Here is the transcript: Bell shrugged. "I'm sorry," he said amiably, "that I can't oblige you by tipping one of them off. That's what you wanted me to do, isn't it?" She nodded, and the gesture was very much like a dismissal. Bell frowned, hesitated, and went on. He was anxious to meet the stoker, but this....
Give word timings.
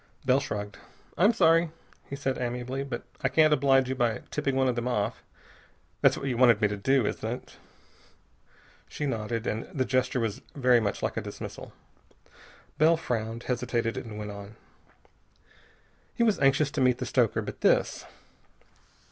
Bell 0.25 0.39
shrugged. 0.39 0.79
"I'm 1.15 1.31
sorry," 1.31 1.69
he 2.09 2.15
said 2.15 2.39
amiably, 2.39 2.81
"that 2.81 3.03
I 3.21 3.29
can't 3.29 3.53
oblige 3.53 3.87
you 3.87 3.93
by 3.93 4.23
tipping 4.31 4.55
one 4.55 4.67
of 4.67 4.73
them 4.75 4.87
off. 4.87 5.21
That's 6.01 6.17
what 6.17 6.25
you 6.27 6.37
wanted 6.37 6.59
me 6.59 6.67
to 6.69 6.75
do, 6.75 7.05
isn't 7.05 7.23
it?" 7.31 7.57
She 8.89 9.05
nodded, 9.05 9.45
and 9.45 9.65
the 9.67 9.85
gesture 9.85 10.19
was 10.19 10.41
very 10.55 10.79
much 10.79 11.03
like 11.03 11.17
a 11.17 11.21
dismissal. 11.21 11.71
Bell 12.79 12.97
frowned, 12.97 13.43
hesitated, 13.43 13.95
and 13.95 14.17
went 14.17 14.31
on. 14.31 14.55
He 16.15 16.23
was 16.23 16.39
anxious 16.39 16.71
to 16.71 16.81
meet 16.81 16.97
the 16.97 17.05
stoker, 17.05 17.43
but 17.43 17.61
this.... 17.61 18.03